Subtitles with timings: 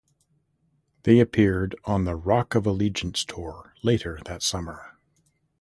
[1.03, 4.97] They appeared on the Rock of Allegiance tour later that summer.